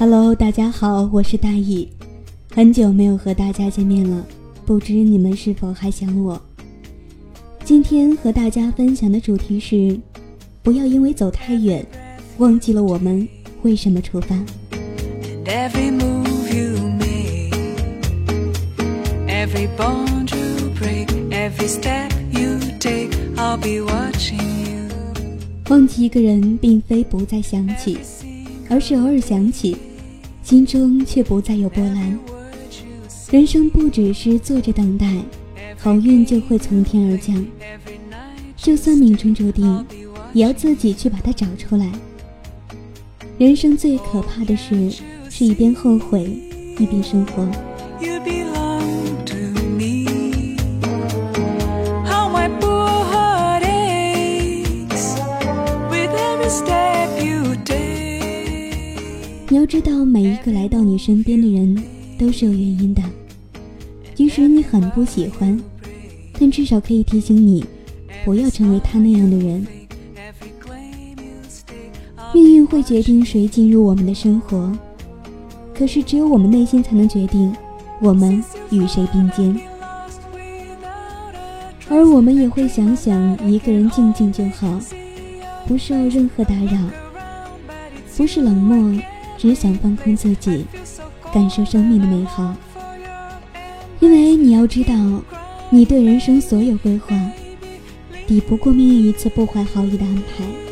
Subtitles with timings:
[0.00, 1.88] Hello，大家好，我是大意，
[2.54, 4.24] 很久没有和大家见面了，
[4.64, 6.40] 不知你们是否还想我？
[7.64, 9.98] 今天和大家分享的主题是：
[10.62, 11.84] 不要因为走太远，
[12.36, 13.26] 忘记了我们
[13.62, 14.36] 为什么出发。
[25.68, 27.98] 忘记一个人，并非不再想起，
[28.70, 29.76] 而是偶尔想起。
[30.48, 32.18] 心中却不再有波澜。
[33.30, 35.06] 人生不只是坐着等待，
[35.76, 37.44] 好运就会从天而降。
[38.56, 39.84] 就算命中注定，
[40.32, 41.92] 也要自己去把它找出来。
[43.36, 44.90] 人生最可怕的事，
[45.28, 46.40] 是一边后悔，
[46.78, 47.46] 一边生活。
[59.50, 61.82] 你要知道，每一个来到你身边的人
[62.18, 63.02] 都是有原因的。
[64.14, 65.58] 即使你很不喜欢，
[66.38, 67.64] 但至少可以提醒你，
[68.26, 69.66] 不要成为他那样的人。
[72.34, 74.70] 命运会决定谁进入我们的生活，
[75.74, 77.50] 可是只有我们内心才能决定
[78.02, 79.58] 我们与谁并肩。
[81.88, 84.78] 而我们也会想想，一个人静静就好，
[85.66, 86.78] 不受任何打扰，
[88.14, 89.02] 不是冷漠。
[89.38, 90.66] 只想放空自己，
[91.32, 92.54] 感受生命的美好。
[94.00, 94.94] 因为你要知道，
[95.70, 97.16] 你对人生所有规划，
[98.26, 100.67] 抵不过命运一次不怀好意的安排。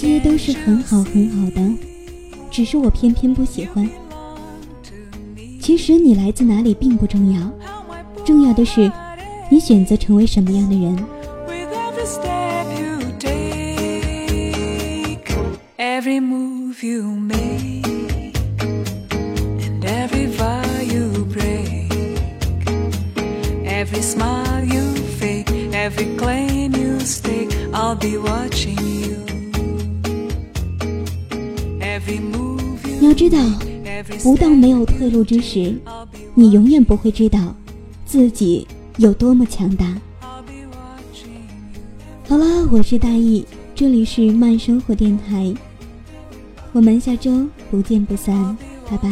[0.00, 1.60] 这些都是很好很好的，
[2.50, 3.86] 只是我偏偏不喜欢。
[5.60, 7.52] 其实你来自哪里并不重要，
[8.24, 8.90] 重要的是
[9.50, 10.96] 你选择成为什么样的人。
[33.00, 33.38] 你要知道，
[34.22, 35.74] 不到没有退路之时，
[36.34, 37.54] 你永远不会知道
[38.04, 38.66] 自己
[38.98, 39.86] 有多么强大。
[42.28, 43.44] 好了，我是大意，
[43.74, 45.52] 这里是慢生活电台，
[46.72, 48.56] 我们下周不见不散，
[48.88, 49.08] 拜拜。